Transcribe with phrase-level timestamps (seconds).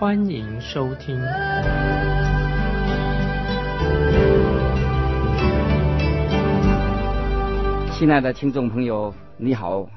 [0.00, 1.14] 欢迎收听。
[7.92, 9.90] 亲爱的听众朋友，你好，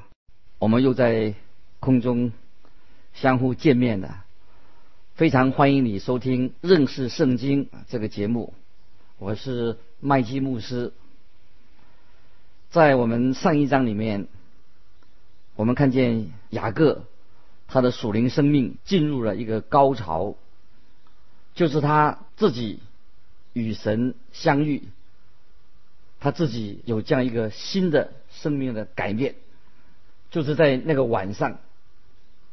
[0.58, 1.32] 我们又在
[1.80, 2.32] 空中
[3.14, 4.24] 相互见面了。
[5.14, 8.52] 非常欢迎你收听《认识圣经》这个节目，
[9.18, 10.92] 我是麦基牧师。
[12.68, 14.26] 在我们上一章里面，
[15.56, 17.04] 我们看见雅各
[17.66, 20.34] 他的属灵生命进入了一个高潮，
[21.54, 22.80] 就是他自己
[23.52, 24.82] 与神相遇，
[26.20, 29.34] 他自己有这样一个新的生命的改变，
[30.30, 31.58] 就是在那个晚上，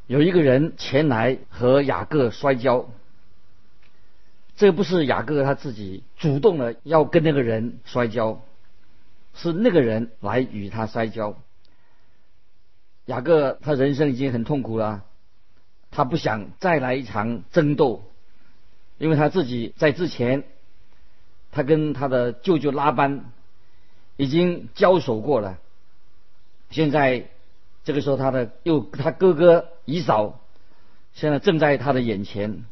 [0.08, 2.90] 有一个人前来和雅各摔跤，
[4.56, 8.42] 这不是雅各他自己主动的要跟那个人摔跤。
[9.34, 11.38] 是那个人来与他摔跤。
[13.06, 15.04] 雅各他人生已经很痛苦了，
[15.90, 18.04] 他不想再来一场争斗，
[18.98, 20.44] 因为他自己在之前，
[21.52, 23.26] 他跟他的舅舅拉班
[24.18, 25.58] 已经交手过了。
[26.70, 27.28] 现在
[27.84, 30.40] 这个时候，他的又他哥哥以嫂，
[31.14, 32.64] 现在正在他的眼前。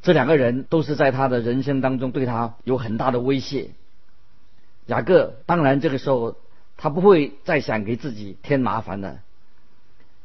[0.00, 3.70] 这两个人都是在他的人生当中对他有很大的威胁。
[4.86, 6.36] 雅各当然这个时候
[6.78, 9.20] 他不会再想给自己添麻烦了，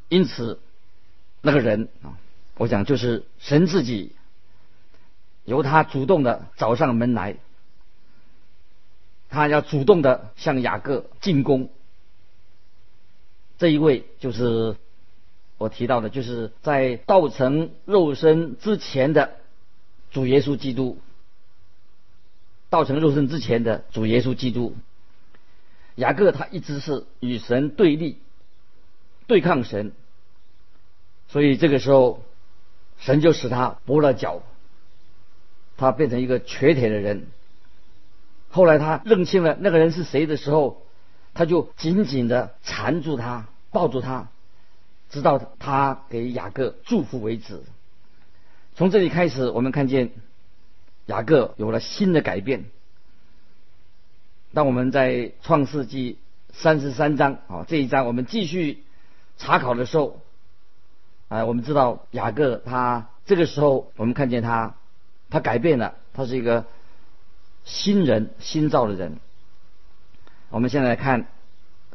[0.08, 0.60] 因此
[1.42, 2.16] 那个人啊，
[2.56, 4.12] 我想就是神自己
[5.44, 7.36] 由他主动的找上门来，
[9.28, 11.68] 他要主动的向雅各进攻。
[13.58, 14.76] 这一位就是
[15.58, 19.36] 我提到的，就是在道成肉身之前的
[20.12, 20.98] 主耶稣基督。
[22.70, 24.76] 道成肉身之前的主耶稣基督，
[25.96, 28.18] 雅各他一直是与神对立，
[29.26, 29.92] 对抗神，
[31.28, 32.22] 所以这个时候，
[32.98, 34.42] 神就使他跛了脚，
[35.76, 37.26] 他变成一个瘸腿的人。
[38.50, 40.82] 后来他认清了那个人是谁的时候，
[41.32, 44.28] 他就紧紧的缠住他，抱住他，
[45.10, 47.62] 直到他给雅各祝福为止。
[48.74, 50.10] 从这里开始，我们看见。
[51.06, 52.64] 雅各有了新的改变。
[54.54, 56.18] 当我们在创世纪
[56.52, 58.84] 三十三章啊这一章，我们继续
[59.36, 60.20] 查考的时候，
[61.28, 64.76] 啊，我们知道雅各他这个时候，我们看见他，
[65.28, 66.66] 他改变了，他是一个
[67.64, 69.18] 新人，新造的人。
[70.50, 71.26] 我们现在看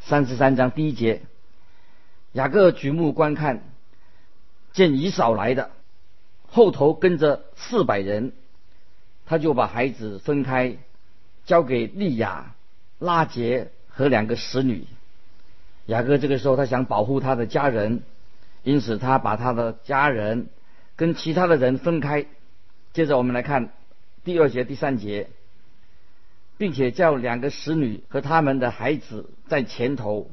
[0.01, 1.21] 三十三章第一节，
[2.33, 3.63] 雅各举目观看，
[4.73, 5.71] 见以扫来的，
[6.49, 8.33] 后头跟着四百人。
[9.25, 10.77] 他就把孩子分开，
[11.49, 12.53] 交给利亚、
[12.99, 14.85] 拉杰和两个使女。
[15.87, 18.03] 雅各这个时候他想保护他的家人，
[18.61, 20.49] 因此他把他的家人
[20.95, 22.27] 跟其他的人分开。
[22.93, 23.73] 接着我们来看
[24.23, 25.27] 第二节、第三节，
[26.59, 30.29] 并且叫两个使女和他们的孩子在前头，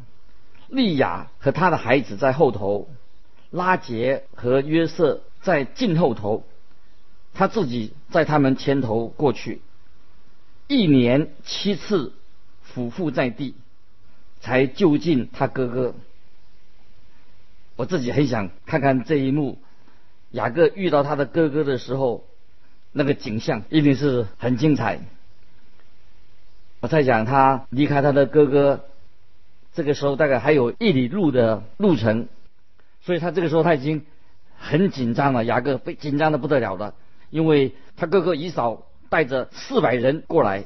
[0.69, 2.91] 利亚和他的孩子在后头，
[3.51, 6.45] 拉杰和约瑟在近后头。
[7.33, 9.63] 他自己在他们前头过去，
[10.69, 12.13] 一年七次
[12.63, 13.55] 俯伏在地，
[14.41, 15.95] 才就近他哥哥。
[17.77, 19.59] 我自己很想看看这一幕，
[20.31, 22.25] 雅各遇到他的哥哥的时候，
[22.93, 24.99] 那个景象一定是很精彩。
[26.81, 28.87] 我在想他离开他的哥哥，
[29.75, 32.29] 这个时候大概还有一里路的路程，
[33.03, 34.05] 所以他这个时候他已经
[34.59, 36.95] 很紧张了，雅各被紧张的不得了了。
[37.31, 40.65] 因为他哥哥以扫带着四百人过来，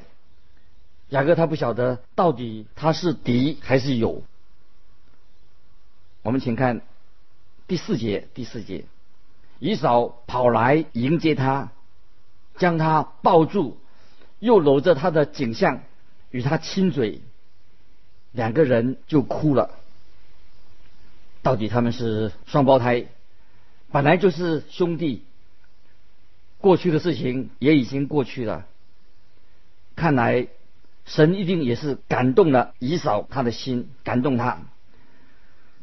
[1.09, 4.23] 雅各他不晓得到底他是敌还是友。
[6.23, 6.81] 我们请看
[7.67, 8.85] 第四节，第四节，
[9.59, 11.71] 以扫跑来迎接他，
[12.57, 13.77] 将他抱住，
[14.39, 15.81] 又搂着他的颈项，
[16.29, 17.21] 与他亲嘴，
[18.31, 19.71] 两个人就哭了。
[21.41, 23.05] 到底他们是双胞胎，
[23.91, 25.25] 本来就是兄弟。
[26.61, 28.65] 过去的事情也已经过去了。
[29.95, 30.47] 看来
[31.05, 34.59] 神一定也是感动了以扫他的心，感动他。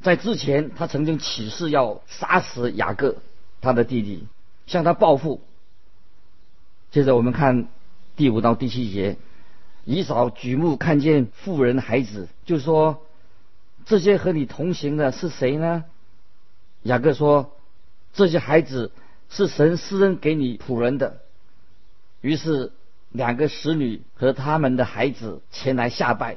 [0.00, 3.16] 在之前，他曾经起誓要杀死雅各
[3.60, 4.26] 他的弟弟，
[4.66, 5.42] 向他报复。
[6.92, 7.66] 接着我们看
[8.16, 9.16] 第五到第七节，
[9.84, 13.02] 以扫举目看见妇人孩子，就说
[13.84, 15.84] ：“这些和你同行的是谁呢？”
[16.84, 17.52] 雅各说
[18.14, 18.92] ：“这些孩子
[19.30, 21.20] 是神施恩给你仆人的。”
[22.20, 22.72] 于是
[23.10, 26.36] 两个使女和他们的孩子前来下拜。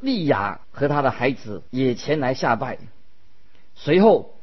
[0.00, 2.78] 利亚和他的孩子也前来下拜。
[3.74, 4.34] 随后，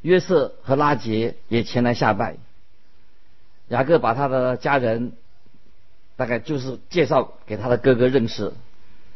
[0.00, 2.36] 约瑟和拉杰也前来下拜。
[3.68, 5.12] 雅各把他的家人，
[6.16, 8.52] 大概就是介绍给他的哥哥认识。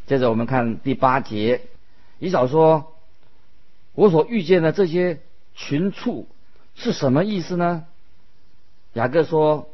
[0.07, 1.63] 接着我们看第八节，
[2.19, 2.95] 以早说
[3.95, 5.21] ：“我所遇见的这些
[5.55, 6.29] 群畜
[6.77, 7.85] 是什么意思呢？”
[8.95, 9.69] 雅各说：“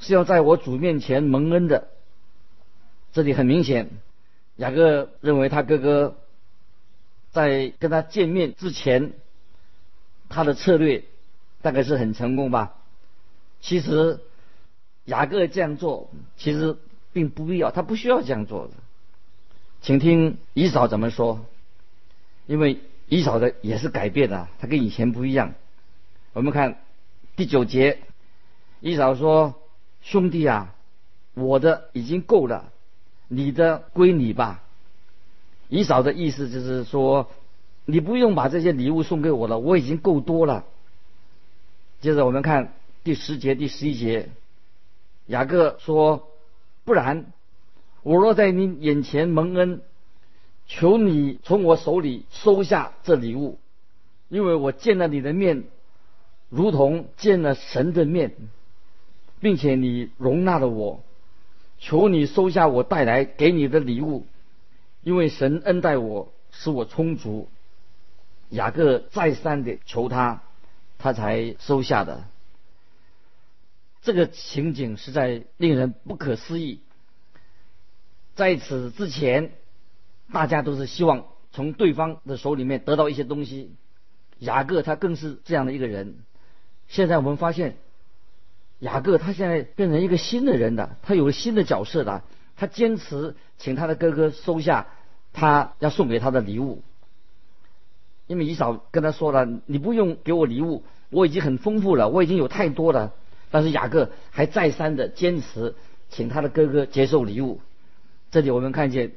[0.00, 1.88] 是要在我主面前蒙恩的。”
[3.12, 3.90] 这里很明显，
[4.56, 6.16] 雅各认为他哥哥
[7.30, 9.12] 在跟他见面之前，
[10.28, 11.04] 他的策略
[11.62, 12.74] 大概是很成功吧。
[13.60, 14.18] 其实
[15.04, 16.76] 雅各这样做其实
[17.12, 18.72] 并不必要，他不需要这样做的。
[19.80, 21.46] 请听以嫂怎么说，
[22.46, 25.54] 因为以嫂的也是改变了，他跟以前不一样。
[26.34, 26.78] 我们看
[27.36, 28.00] 第九节，
[28.80, 29.54] 一扫说
[30.02, 30.74] ：“兄弟啊，
[31.34, 32.72] 我的已经够了，
[33.28, 34.60] 你的归你吧。”
[35.70, 37.30] 一扫的意思就是说，
[37.84, 40.64] 你不用把这些礼物送给我了，我已经够多了。
[42.00, 42.72] 接着我们看。
[43.04, 44.30] 第十节、第十一节，
[45.26, 46.30] 雅各说
[46.84, 47.26] ：“不然，
[48.02, 49.82] 我若在你眼前蒙恩，
[50.66, 53.58] 求你从我手里收下这礼物，
[54.30, 55.64] 因为我见了你的面，
[56.54, 58.36] 如同见了神的面，
[59.40, 61.02] 并且你容纳了我，
[61.78, 64.24] 求你收下我带来给你的礼物，
[65.02, 67.48] 因为神恩待我，使我充足。”
[68.50, 70.42] 雅各再三的求他，
[70.98, 72.24] 他才收下的。
[74.02, 76.80] 这个情景实在令人不可思议。
[78.36, 79.50] 在此之前，
[80.32, 83.72] 大家都是希望从对方的手里面得到一些东西。
[84.38, 86.18] 雅各他更是这样的一个人。
[86.88, 87.76] 现在我们发现，
[88.78, 92.24] 雅各他现在变成一个新的人了，他有了新的角色了。
[92.56, 94.86] 他坚持请他的哥哥收下
[95.32, 96.82] 他要送给他的礼物，
[98.28, 103.12] 因为以嫂跟他说了：“你不用给我礼物，我已经很丰富了，我已经有太多了。”
[103.50, 105.74] 但是雅各还再三的坚持，
[106.10, 107.60] 请他的哥哥接受礼物。
[108.30, 109.12] 这里我们看见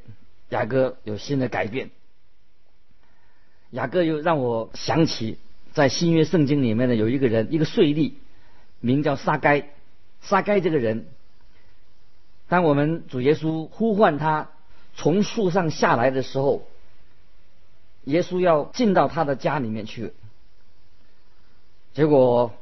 [0.50, 1.92] 雅各有新的改变。
[3.70, 5.38] 雅各又让我想起，
[5.78, 8.14] 在新约圣经里面呢，有一个人，一个税吏，
[8.80, 9.70] 名叫撒该。
[10.22, 11.06] 撒该这个人，
[12.48, 14.50] 当我们主耶稣呼唤他
[14.96, 16.68] 从树上下来的时候，
[18.06, 20.14] 耶稣要进到他的家里面去，
[21.94, 22.54] 结果。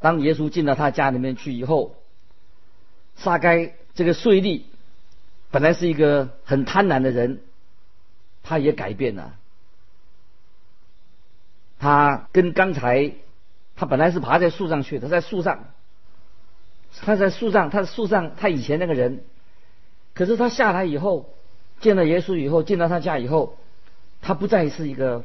[0.00, 1.94] 当耶稣进到他家里面去以后，
[3.14, 4.62] 撒该这个税吏
[5.50, 7.40] 本来是一个很贪婪的人，
[8.42, 9.36] 他也改变了。
[11.82, 13.12] 他跟刚才
[13.74, 15.64] 他本来是爬在树上去，他在树上，
[17.00, 19.24] 他在树上，他在树上，他以前那个人，
[20.14, 21.34] 可是他下来以后
[21.80, 23.58] 见了耶稣以后，见到他家以后，
[24.20, 25.24] 他不再是一个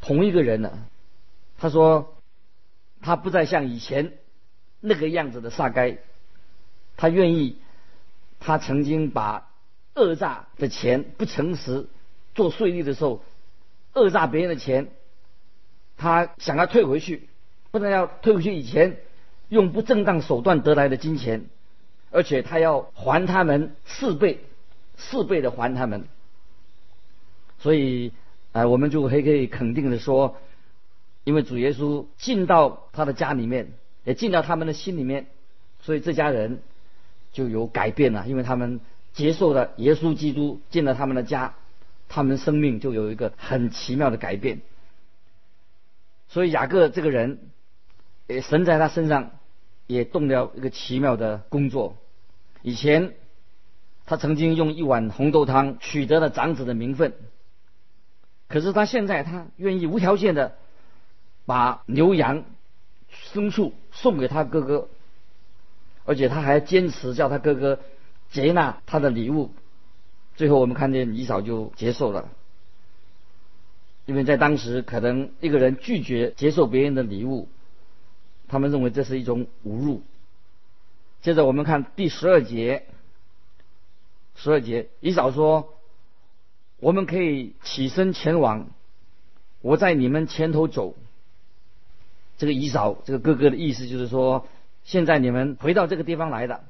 [0.00, 0.78] 同一个人了。
[1.58, 2.14] 他说。
[3.02, 4.12] 他不再像以前
[4.78, 5.96] 那个样子的撒该，
[6.98, 7.56] 他愿意，
[8.40, 9.48] 他曾经把
[9.94, 11.88] 恶诈的钱不诚实
[12.34, 13.24] 做税吏的时候，
[13.94, 14.90] 恶诈别人的钱，
[16.00, 17.28] 他想要退回去，
[17.70, 18.96] 不但要退回去以前
[19.50, 21.44] 用不正当手段得来的金钱，
[22.10, 24.40] 而且他要还他们四倍，
[24.96, 26.06] 四倍的还他们。
[27.58, 28.12] 所以，
[28.52, 30.38] 啊，我们就可以可以肯定的说。
[31.24, 33.72] 因为主耶稣进到他的家里面，
[34.04, 35.26] 也进到他们的心里面，
[35.82, 36.62] 所以这家人
[37.30, 38.26] 就有改变了。
[38.26, 38.80] 因为他们
[39.12, 41.54] 接受了耶稣基督进了他们的家，
[42.08, 44.62] 他们生命就有一个很奇妙的改变。
[46.30, 47.50] 所以雅各这个人，
[48.26, 49.32] 也神在他身上
[49.86, 51.98] 也动了一个奇妙的工作。
[52.62, 53.14] 以前
[54.06, 57.12] 他曾经用一碗红豆汤取得了长子的名分，
[58.48, 60.56] 可是他现在他愿意无条件的。
[61.46, 62.44] 把牛羊、
[63.32, 64.88] 牲畜送给他哥哥，
[66.04, 67.80] 而且他还坚持叫他哥哥
[68.30, 69.50] 接纳他的礼物。
[70.36, 72.28] 最后我们看见以扫就接受了，
[74.10, 77.46] 因为在当时可能一个人拒绝接受别人的礼物，
[78.48, 80.02] 他们认为这是一种侮辱。
[81.22, 82.86] 接着我们看第十二节，
[84.34, 85.74] 十二节以扫说
[86.80, 88.70] ：“我们可以起身前往，
[89.60, 90.96] 我在你们前头走。”
[92.36, 94.48] 这个以扫这个哥哥的意思就是说，
[94.82, 96.64] 现在你们回到这个地方来了，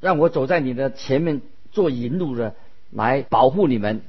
[0.00, 1.40] 让我走在你的前面
[1.72, 2.54] 做引路的，
[2.90, 4.02] 来保护你们。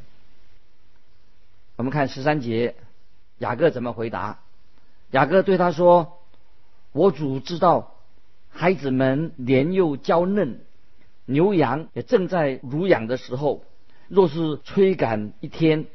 [1.82, 2.76] 我们看十三节，
[3.40, 4.38] 雅各怎么回答？
[5.10, 6.20] 雅各对他说
[6.94, 7.96] ：“我主知道，
[8.52, 10.60] 孩子们年幼娇嫩，
[11.26, 13.64] 牛羊也正在乳养的时候，
[14.10, 15.88] 若是催赶一天，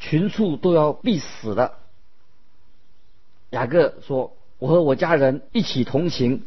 [0.00, 1.78] 群畜都要必死了。”
[3.50, 6.42] 雅各说：“我和我家人一起同行，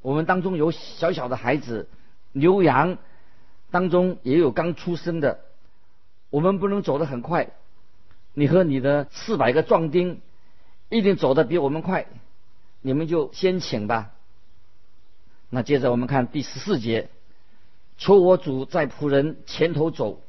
[0.00, 1.90] 我们当中有小小的孩子，
[2.32, 2.96] 牛羊
[3.70, 5.40] 当中也有刚出生的，
[6.30, 7.50] 我们不能走得很快。
[8.34, 10.20] 你和你的四百个壮丁
[10.88, 12.06] 一定走得比我们快，
[12.80, 14.12] 你们就先请吧。”
[15.50, 17.10] 那接着我们看第十四节
[17.98, 20.20] ：“求我主在仆人前头走，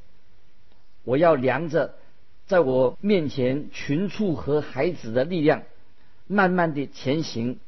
[1.03, 1.95] 我要量着
[2.45, 5.63] 在我面前群畜和孩子的力量。”
[6.25, 7.59] 慢慢的前行，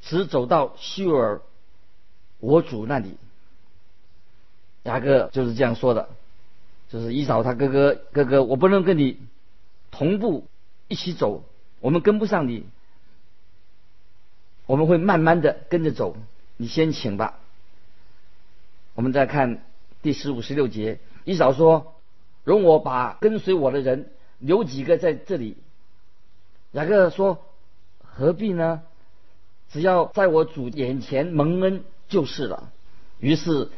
[0.00, 1.42] 直走到希尔
[2.38, 3.18] 我主那里。
[4.84, 6.08] 雅各就是这样说的，
[6.88, 9.18] 就是一扫他哥哥哥哥，我不能跟你
[10.00, 10.46] 同步
[10.88, 11.44] 一起走，
[11.80, 12.64] 我们跟不上你，
[14.64, 16.16] 我们会慢慢的跟着走，
[16.56, 17.38] 你先请吧。
[18.94, 19.62] 我们再看
[20.00, 21.96] 第十五十六节，伊扫说
[22.44, 25.58] ：“容我把跟随我的人留几个在这里。”
[26.72, 27.44] 雅各说。
[28.02, 28.82] 何必呢？
[29.70, 32.72] 只要在我主眼前蒙恩就是了。
[33.18, 33.68] 于是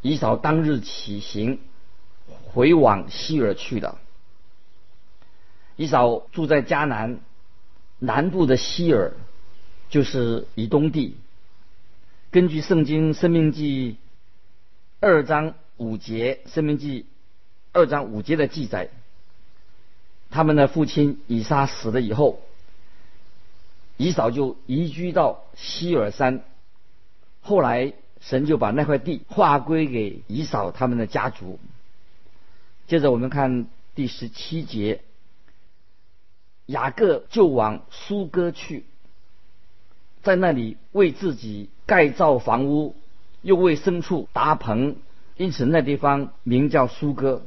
[0.00, 1.60] 以扫当日起行，
[2.46, 3.98] 回往希尔去了。
[5.78, 7.20] 以扫住在迦南
[8.00, 9.12] 南部的希尔，
[9.88, 11.16] 就是以东地。
[12.32, 13.92] 根据圣经《生命记》
[14.98, 17.02] 二章五节，《生命记》
[17.72, 18.88] 二章五节的记载，
[20.30, 22.42] 他们的父亲以撒死了以后。
[23.96, 26.42] 以扫就移居到希尔山，
[27.40, 31.60] 后来神就把那块地划归给以扫他们的家族。
[32.88, 35.02] 接着我们看第十七节，
[36.68, 38.84] 雅各就往苏哥去，
[40.22, 42.94] 在那里为自己盖造房屋，
[43.40, 44.96] 又为牲畜搭棚，
[45.38, 47.42] 因此那地方名叫苏哥。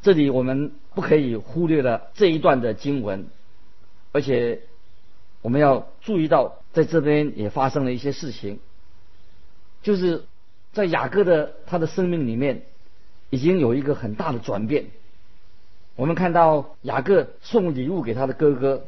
[0.00, 3.26] 这里我们不可以忽略了这一段的经文。
[4.12, 4.62] 而且
[5.42, 8.58] 我们要注意到，在这边也发生了一些事情，
[9.82, 10.24] 就是
[10.72, 12.62] 在雅各的他的生命里面，
[13.28, 14.86] 已经有一个很大的转变。
[15.96, 18.86] 我们看到雅各送礼物给他的哥哥，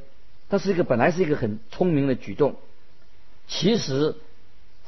[0.48, 2.56] 他是一个本来是一个很聪明的举动，
[3.46, 4.16] 其实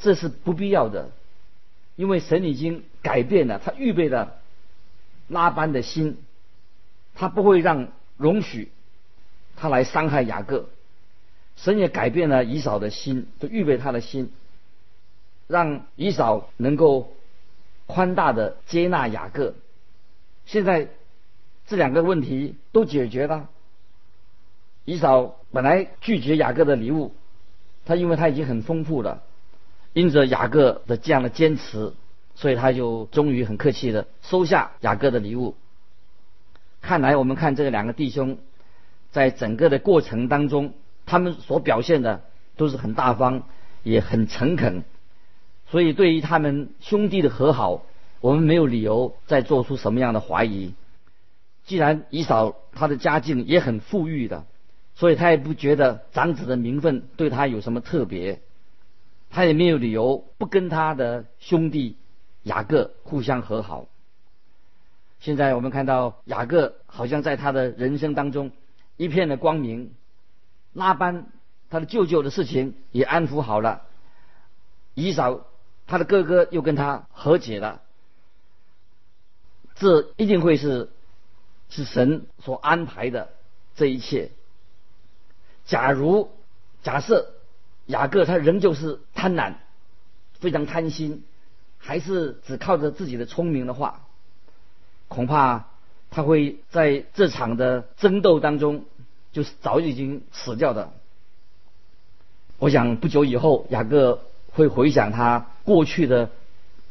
[0.01, 1.11] 这是不必要的，
[1.97, 4.37] 因为神已经改变了他预备了
[5.29, 6.19] 拉班的心，
[7.15, 8.71] 他不会让容许。
[9.61, 10.69] 他来伤害雅各，
[11.57, 14.31] 神也改变了以扫的心，就预备他的心，
[15.49, 17.13] 让以扫能够
[17.87, 19.57] 宽大的接纳雅各。
[20.47, 20.91] 现在
[21.69, 23.49] 这两个问题都解决了。
[24.85, 27.15] 以扫本来拒绝雅各的礼物，
[27.85, 29.23] 他因为他已经很丰富了，
[29.93, 31.93] 因着雅各的这样的坚持，
[32.35, 35.55] 所以他就终于很客气的收下雅各的礼物。
[36.81, 38.39] 看来我们看这两个弟兄。
[39.11, 40.75] 在整个的过程当中，
[41.07, 42.21] 他们所表现的
[42.59, 43.45] 都是很大方，
[43.83, 44.85] 也很诚恳，
[45.71, 47.87] 所以对于他们兄弟的和好，
[48.21, 50.75] 我们没有理由再做出什么样的怀疑。
[51.69, 54.47] 既然以扫他的家境也很富裕的，
[54.97, 58.41] 所以他也不觉得长子的名分对他有什么特别，
[59.31, 61.97] 他也没有理由不跟他的兄弟
[62.43, 63.87] 雅各互相和好。
[65.21, 68.51] 现在我们看到雅各好像在他的人生当中。
[68.97, 69.93] 一片的光明，
[70.73, 71.27] 拉班
[71.71, 73.83] 他的舅舅的事情也安抚好了，
[74.95, 75.47] 以扫
[75.87, 77.81] 他的哥哥又跟他和解了，
[79.77, 80.91] 这一定会是
[81.71, 83.31] 是神所安排的
[83.77, 84.31] 这一切。
[85.67, 86.31] 假如
[86.83, 87.33] 假设
[87.87, 89.55] 雅各他仍旧是贪婪，
[90.41, 91.25] 非常贪心，
[91.79, 94.03] 还是只靠着自己的聪明的话，
[95.09, 95.67] 恐怕。
[96.11, 98.87] 他会在这场的争斗当中，
[99.31, 100.95] 就是早已经死掉的。
[102.57, 106.31] 我想不久以后，雅各会回想他过去的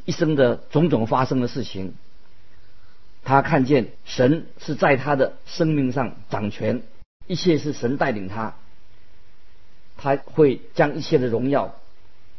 [0.04, 1.94] 一生的种种发生的事情。
[3.28, 6.80] 他看见神是在他的生命上掌权，
[7.26, 8.54] 一切是神带领他。
[9.98, 11.74] 他会将一切的荣耀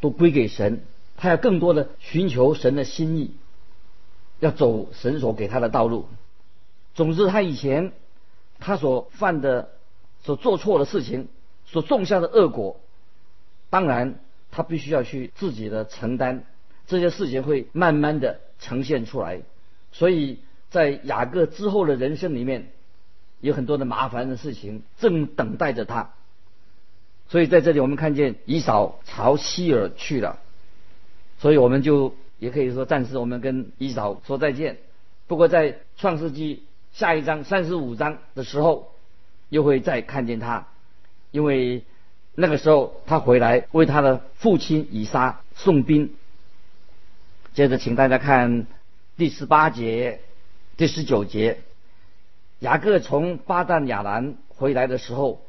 [0.01, 0.81] 都归给神，
[1.15, 3.35] 他要更多的寻求神的心意，
[4.39, 6.07] 要走神所给他的道路。
[6.95, 7.91] 总之，他以前
[8.57, 9.69] 他所犯的、
[10.23, 11.27] 所做错的事情、
[11.67, 12.79] 所种下的恶果，
[13.69, 14.19] 当然
[14.49, 16.45] 他必须要去自己的承担
[16.87, 19.43] 这些事情，会慢慢的呈现出来。
[19.91, 22.69] 所以在雅各之后的人生里面，
[23.39, 26.11] 有很多的麻烦的事情正等待着他。
[27.27, 30.39] 所以在这里我们看见以扫朝西尔去了，
[31.37, 34.77] 所以我们就也可以说暂时我们跟以扫说再见。
[35.27, 38.91] 不过在创世纪下一章三十五章的时候，
[39.49, 40.67] 又会再看见他，
[41.29, 41.83] 因为
[42.33, 46.13] 那个时候他回来为他的父亲以撒送兵。
[47.53, 48.65] 接着，请大家看
[49.17, 50.21] 第十八节、
[50.79, 51.59] 第十九节，
[52.59, 55.41] 雅各从巴旦亚兰回来的时候。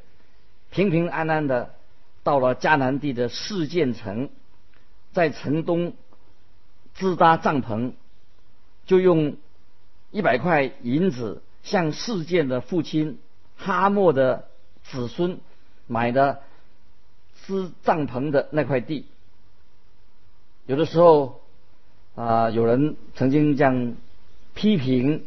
[0.72, 1.72] 平平安安的
[2.24, 4.28] 到了迦南地的事件城，
[5.12, 5.92] 在城东
[6.94, 7.92] 支搭帐篷，
[8.86, 9.36] 就用
[10.10, 13.20] 一百块银子向事件的父亲
[13.56, 14.48] 哈莫的
[14.82, 15.38] 子孙
[15.86, 16.42] 买的
[17.46, 19.06] 支帐篷的那块地。
[20.66, 21.40] 有的时候
[22.16, 23.94] 啊，有人曾经这样
[24.60, 25.24] 批评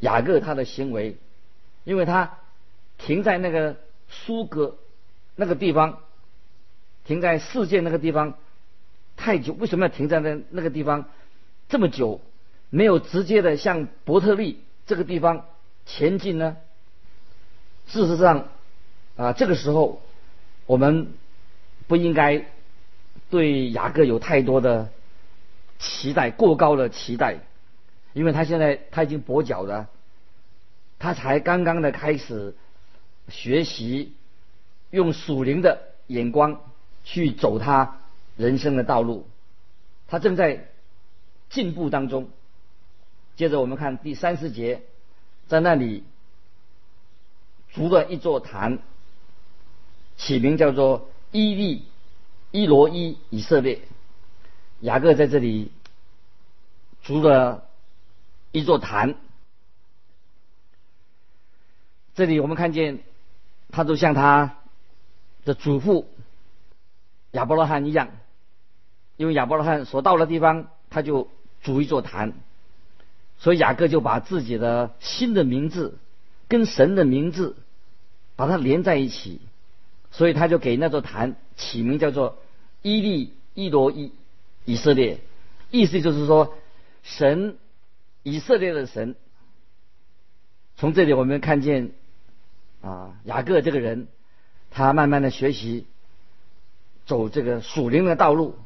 [0.00, 1.16] 雅各他的行为，
[1.84, 2.38] 因为他
[2.98, 3.76] 停在那个
[4.08, 4.76] 苏格。
[5.34, 6.00] 那个地方
[7.04, 8.34] 停在世界那个地方
[9.16, 11.06] 太久，为什么要停在那那个地方
[11.68, 12.20] 这么久？
[12.70, 15.46] 没有直接的向伯特利这个地方
[15.86, 16.56] 前进呢？
[17.86, 18.48] 事实上，
[19.16, 20.02] 啊，这个时候
[20.66, 21.14] 我们
[21.86, 22.44] 不应该
[23.30, 24.90] 对雅各有太多的
[25.78, 27.38] 期待，过高的期待，
[28.12, 29.88] 因为他现在他已经跛脚了，
[30.98, 32.54] 他才刚刚的开始
[33.28, 34.12] 学习。
[34.90, 36.60] 用属灵的眼光
[37.02, 37.96] 去走他
[38.36, 39.26] 人生的道路，
[40.06, 40.68] 他正在
[41.48, 42.28] 进步当中。
[43.34, 44.82] 接着我们看第三十节，
[45.48, 46.04] 在那里
[47.72, 48.80] 筑了一座坛，
[50.18, 51.86] 起名叫做伊利
[52.50, 53.80] 伊罗伊以色列。
[54.80, 55.72] 雅各在这里
[57.02, 57.64] 筑了
[58.52, 59.16] 一座坛，
[62.14, 63.00] 这里我们看见
[63.70, 64.56] 他都像他。
[65.44, 66.08] 的祖父
[67.32, 68.10] 亚伯拉罕一样，
[69.16, 71.28] 因为亚伯拉罕所到的地方，他就
[71.64, 72.32] 筑一座坛，
[73.38, 75.98] 所以雅各就把自己的新的名字
[76.46, 77.56] 跟神的名字
[78.36, 79.40] 把它连在一起，
[80.12, 82.38] 所以他就给那座坛起名叫做
[82.82, 84.12] 伊利伊罗伊
[84.64, 85.18] 以色列，
[85.72, 86.54] 意思就是说
[87.02, 87.58] 神
[88.22, 89.14] 以色列的神。
[90.76, 91.92] 从这里我们看见
[92.80, 94.08] 啊雅各这个人。
[94.74, 95.86] 他慢慢的学习，
[97.04, 98.56] 走这个属灵的道路，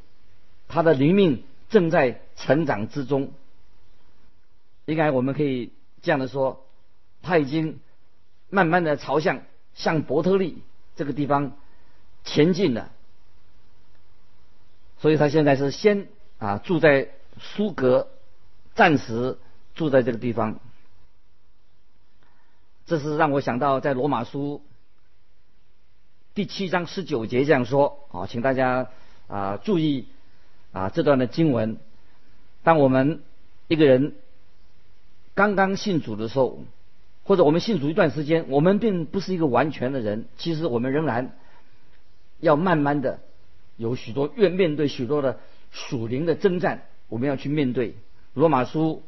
[0.68, 3.32] 他的灵命正在成长之中。
[4.84, 6.64] 应该我们可以这样的说，
[7.22, 7.80] 他已经
[8.50, 9.42] 慢慢的朝向
[9.74, 10.62] 向伯特利
[10.94, 11.56] 这个地方
[12.22, 12.92] 前进了。
[15.00, 16.06] 所以他现在是先
[16.38, 17.08] 啊住在
[17.40, 18.06] 苏格，
[18.76, 19.38] 暂时
[19.76, 20.58] 住在这个地方。
[22.86, 24.62] 这是让我想到在罗马书。
[26.34, 28.88] 第七章十九节这样说啊，请大家
[29.26, 30.06] 啊注意
[30.72, 31.78] 啊这段的经文。
[32.62, 33.22] 当我们
[33.68, 34.14] 一个人
[35.34, 36.58] 刚刚信主的时候，
[37.24, 40.26] 或者我们信主一段时间，我们并不是一个完全的人。
[40.36, 41.36] 其实我们仍然
[42.38, 43.20] 要慢慢的
[43.76, 47.94] 有许多愿面对许多的属灵的征战，我们要去面对。
[48.34, 49.02] 罗马书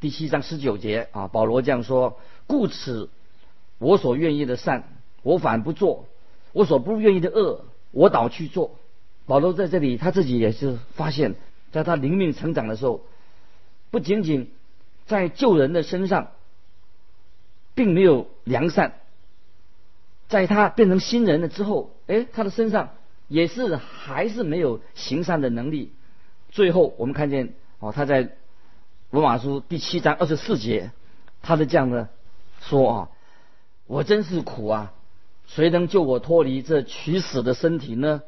[0.00, 3.10] 第七章十九节啊，保罗这样说：故此，
[3.76, 4.84] 我所愿意的善，
[5.22, 6.06] 我反不做。
[6.52, 8.78] 我所不愿意的恶，我倒去做。
[9.26, 11.34] 保罗在这里，他自己也是发现，
[11.70, 13.02] 在他灵命成长的时候，
[13.90, 14.50] 不仅仅
[15.04, 16.30] 在救人的身上，
[17.74, 18.94] 并没有良善，
[20.28, 22.94] 在他变成新人了之后，哎，他的身上
[23.28, 25.92] 也是还是没有行善的能力。
[26.48, 28.38] 最后，我们看见哦，他在
[29.10, 30.92] 罗马书第七章二十四节，
[31.42, 32.10] 他的这样的
[32.60, 33.08] 说啊，
[33.88, 34.94] 我真是苦啊。
[35.48, 38.22] 谁能救我脱离这取死的身体呢？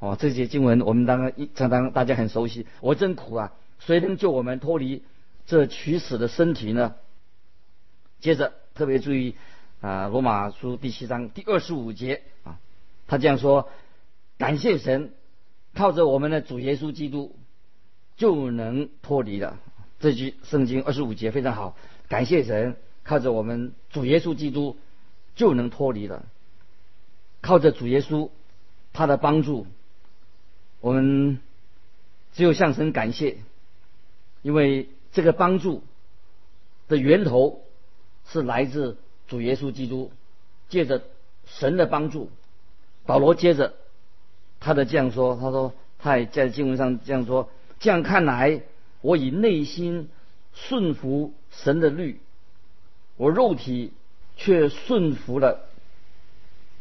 [0.00, 2.66] 哦，这些经文我们当然一常常大家很熟悉。
[2.82, 3.52] 我真苦啊！
[3.78, 5.02] 谁能救我们脱离
[5.46, 6.94] 这取死的身体呢？
[8.20, 9.34] 接着特别注意
[9.80, 12.58] 啊，《罗马书》第七章第二十五节啊，
[13.06, 13.70] 他这样说：
[14.36, 15.14] 感谢神，
[15.74, 17.34] 靠着我们的主耶稣基督
[18.18, 19.58] 就能脱离了。
[20.02, 21.76] 这句圣经二十五节非常好，
[22.08, 24.76] 感谢神，靠着我们主耶稣基督
[25.36, 26.24] 就能脱离了。
[27.40, 28.28] 靠着主耶稣，
[28.92, 29.64] 他的帮助，
[30.80, 31.38] 我们
[32.32, 33.36] 只有向神感谢，
[34.42, 35.84] 因为这个帮助
[36.88, 37.62] 的源头
[38.26, 38.96] 是来自
[39.28, 40.10] 主耶稣基督，
[40.68, 41.04] 借着
[41.46, 42.28] 神的帮助，
[43.06, 43.74] 保罗接着
[44.58, 47.48] 他的这样说，他说他也在经文上这样说。
[47.78, 48.62] 这样看来，
[49.02, 50.08] 我以内心
[50.54, 52.20] 顺服神的律，
[53.16, 53.92] 我肉体
[54.36, 55.68] 却顺服了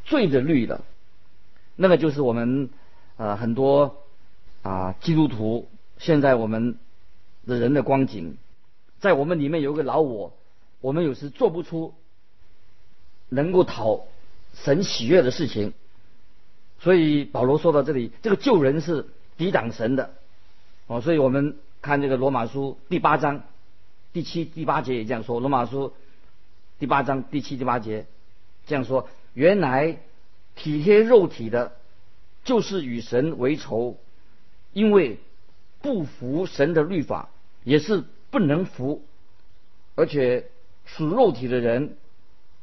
[0.06, 0.86] 罪的律了。
[1.76, 2.70] 那个就是我们
[3.18, 3.98] 啊很多
[4.62, 6.78] 啊基督徒现在我们
[7.46, 8.38] 的人的光景，
[9.00, 10.34] 在我们里面有一个老我，
[10.80, 11.94] 我们有时做不出
[13.30, 14.06] 能够讨
[14.54, 15.74] 神喜悦的事情。
[16.80, 19.08] 所以保罗说到这里，这个救人是
[19.38, 20.14] 抵挡神的。
[20.88, 23.44] 哦，所以我们看这个罗马书第八章
[24.14, 25.40] 第七、第八节也这样说。
[25.40, 25.94] 罗马书
[26.80, 28.06] 第八章第七、第八节
[28.68, 29.98] 这样说：原来
[30.56, 31.74] 体贴肉体的，
[32.44, 33.98] 就是与神为仇，
[34.74, 35.20] 因为
[35.82, 37.30] 不服神的律法，
[37.64, 39.04] 也是不能服，
[39.96, 40.50] 而且
[40.86, 41.98] 属肉体的人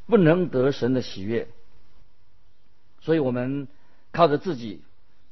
[0.06, 1.48] 不能得神的喜悦。
[3.00, 3.68] 所以我们
[4.12, 4.82] 靠着自己，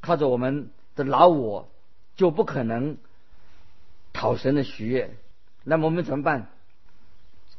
[0.01, 1.69] 靠着我们的老我。
[2.17, 2.97] 就不可能
[4.17, 5.11] 讨神的喜悦。
[5.63, 6.49] 那么我们怎么办？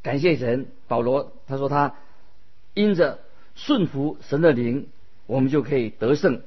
[0.01, 1.93] 感谢神，保罗他说他
[2.73, 3.19] 因着
[3.53, 4.87] 顺服神的灵，
[5.27, 6.41] 我们就可以得胜。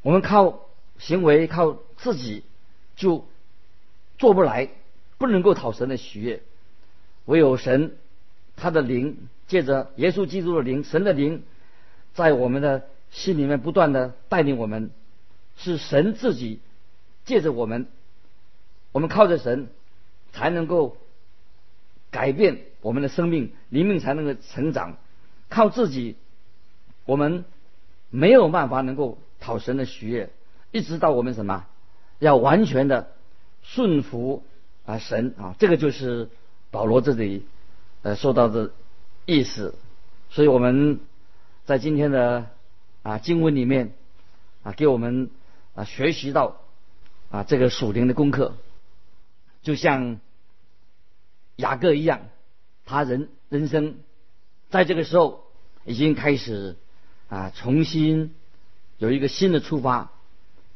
[0.00, 0.60] 我们靠
[0.98, 2.42] 行为靠自己
[2.96, 3.26] 就
[4.16, 4.70] 做不来，
[5.18, 6.42] 不能够讨神的喜悦。
[7.26, 7.94] 唯有神
[8.56, 11.42] 他的灵，借着耶稣基督的灵，神的灵，
[12.14, 14.90] 在我们的心里面不断的带领我们，
[15.56, 16.60] 是神自己。
[17.24, 17.86] 借着我们，
[18.92, 19.68] 我们靠着神，
[20.32, 20.96] 才能够
[22.10, 24.96] 改变我们的生命，灵命才能够成长。
[25.48, 26.16] 靠自己，
[27.04, 27.44] 我们
[28.10, 30.30] 没有办法能够讨神的喜悦。
[30.70, 31.66] 一直到我们什么，
[32.18, 33.12] 要完全的
[33.62, 34.44] 顺服
[34.86, 36.28] 啊神啊，这个就是
[36.70, 37.46] 保罗这里
[38.02, 38.72] 呃说到的
[39.26, 39.74] 意思。
[40.30, 41.00] 所以我们
[41.64, 42.46] 在今天的
[43.02, 43.92] 啊经文里面
[44.62, 45.30] 啊，给我们
[45.74, 46.58] 啊学习到。
[47.30, 48.56] 啊，这个属灵的功课，
[49.62, 50.20] 就像
[51.56, 52.28] 雅各一样，
[52.84, 53.96] 他人人生
[54.70, 55.44] 在这个时候
[55.84, 56.76] 已经开始
[57.28, 58.34] 啊，重新
[58.98, 60.10] 有一个新的出发。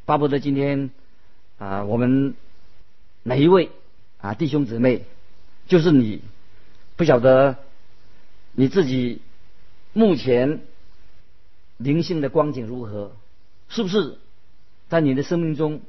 [0.04, 0.90] 巴不得今天
[1.58, 2.34] 啊，我们
[3.24, 3.70] 每一位
[4.18, 5.04] 啊弟兄姊妹，
[5.66, 6.22] 就是你
[6.94, 7.56] 不晓得
[8.52, 9.20] 你自己
[9.92, 10.60] 目前
[11.76, 13.16] 灵性的光景如何，
[13.68, 14.16] 是不是
[14.88, 15.80] 在你的生命中？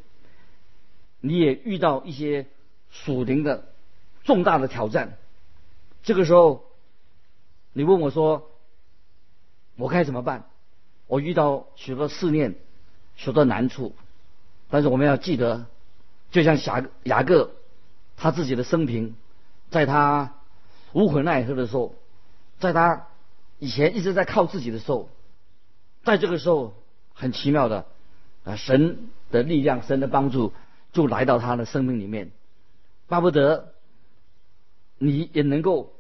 [1.20, 2.48] 你也遇到一些
[2.92, 3.66] 属灵的
[4.24, 5.18] 重大的挑战，
[6.04, 6.66] 这个时候，
[7.74, 8.50] 你问我说
[9.78, 10.46] ：“我该怎么办？”
[11.08, 12.56] 我遇到许多试炼，
[13.16, 13.96] 许多难处，
[14.70, 15.66] 但是我们要记得，
[16.32, 17.52] 就像雅雅各
[18.18, 19.16] 他自己的生平，
[19.70, 20.36] 在他
[20.94, 21.96] 无可奈何的时候，
[22.60, 23.08] 在他
[23.60, 25.10] 以前一直在靠自己的时候，
[26.04, 26.74] 在这个时候
[27.14, 27.86] 很奇妙的
[28.44, 30.54] 啊，神的力量，神的帮助。
[30.94, 32.32] 就来到他的生命里面，
[33.08, 33.74] 巴不得
[34.98, 35.94] 你也能够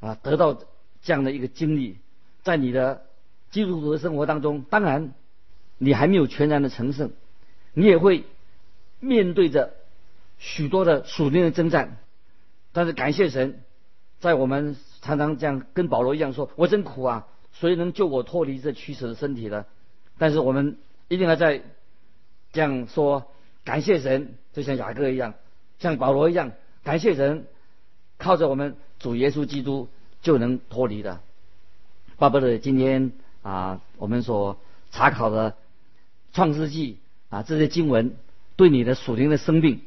[0.00, 0.54] 啊得到
[1.02, 1.98] 这样的一个经历，
[2.42, 3.04] 在你的
[3.50, 5.12] 基督徒的生活当中，当然
[5.78, 7.10] 你还没有全然的成圣，
[7.74, 8.24] 你也会
[9.00, 9.74] 面对着
[10.38, 11.96] 许多的属灵的征战，
[12.72, 13.62] 但是感谢神，
[14.20, 19.66] 在我们常常这样跟保罗一样说：“我真苦啊，谁能救我脱离这屈死的身体呢？”
[20.18, 21.62] 但是我们一定要在
[22.52, 23.26] 这样说。
[23.64, 25.34] 感谢神，就像雅各一样，
[25.82, 26.52] 像保罗一样，
[26.84, 27.44] 感谢神，
[28.16, 29.88] 靠着我们主耶稣基督
[30.22, 31.18] 就能脱离的。
[32.18, 33.10] 巴不得今天
[33.42, 34.60] 啊，我们所
[34.92, 35.56] 查考的
[36.32, 36.98] 创世纪
[37.30, 38.14] 啊这些经文，
[38.54, 39.80] 对你的属灵的生命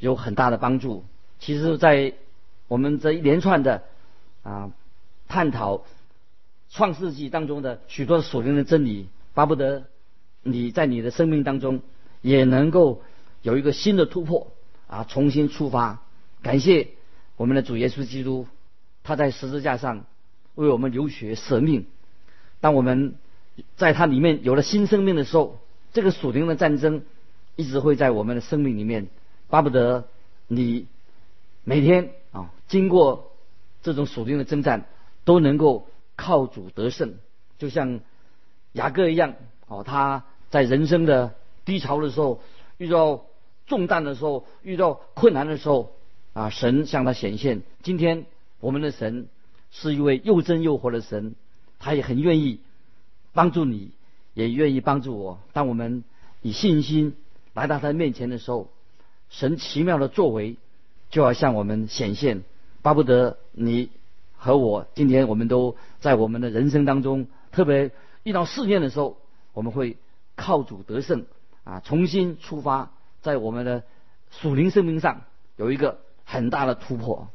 [0.00, 1.04] 有很大的帮助。
[1.38, 2.14] 其实，在
[2.66, 3.84] 我们这一连串的
[4.42, 4.72] 啊
[5.28, 5.84] 探讨
[6.70, 9.84] 创世纪当中的许多属灵的真理，巴不得
[10.42, 11.82] 你在你的生命当中
[12.20, 13.00] 也能够。
[13.42, 14.50] 有一个新的突破
[14.88, 16.02] 啊，重新出发。
[16.42, 16.88] 感谢
[17.36, 18.46] 我们的主耶稣基督，
[19.02, 20.04] 他在十字架上
[20.54, 21.86] 为我们流血舍命。
[22.60, 23.16] 当我们
[23.76, 25.58] 在他里面有了新生命的时候，
[25.92, 27.02] 这个属灵的战争
[27.56, 29.08] 一直会在我们的生命里面。
[29.48, 30.06] 巴不得
[30.46, 30.86] 你
[31.64, 33.32] 每天啊，经过
[33.82, 34.86] 这种属灵的征战，
[35.24, 37.14] 都能够靠主得胜，
[37.58, 38.00] 就像
[38.72, 39.34] 雅各一样
[39.66, 39.82] 哦。
[39.82, 42.40] 他在人生的低潮的时候
[42.78, 43.24] 遇到。
[43.66, 45.92] 重担的时候，遇到困难的时候，
[46.32, 47.62] 啊，神向他显现。
[47.82, 48.26] 今天
[48.60, 49.28] 我们的神
[49.70, 51.34] 是一位又真又活的神，
[51.78, 52.60] 他也很愿意
[53.32, 53.90] 帮助你，
[54.34, 55.40] 也愿意帮助我。
[55.52, 56.04] 当我们
[56.42, 57.16] 以信心
[57.54, 58.70] 来到他面前的时候，
[59.28, 60.56] 神奇妙的作为
[61.10, 62.44] 就要向我们显现。
[62.82, 63.90] 巴不得你
[64.36, 67.90] 和我今天我们都在我们的人生当中，特别
[68.22, 69.16] 遇到试炼的时候，
[69.52, 69.96] 我们会
[70.36, 71.26] 靠主得胜
[71.64, 72.92] 啊，重新出发，
[73.26, 73.82] 在我们的
[74.30, 75.22] 属灵生命上
[75.56, 77.28] 有一个很大的突破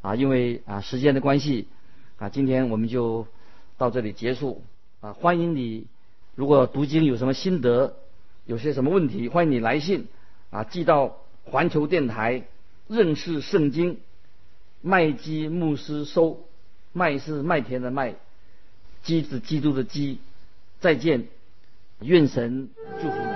[0.00, 0.16] 啊！
[0.16, 1.68] 因为啊时间的关系
[2.16, 3.26] 啊，今天我们就
[3.76, 4.62] 到这里结束
[5.02, 5.12] 啊！
[5.12, 5.88] 欢迎你，
[6.36, 7.96] 如果读经有什么心得，
[8.46, 10.08] 有些什么问题，欢迎你来信
[10.48, 12.44] 啊，寄到环球电台
[12.88, 14.00] 认识圣经
[14.80, 16.46] 麦基牧师收，
[16.94, 18.14] 麦是麦田的麦，
[19.02, 20.18] 基是基督的基。
[20.80, 21.28] 再见，
[22.00, 22.70] 愿神
[23.02, 23.35] 祝福你。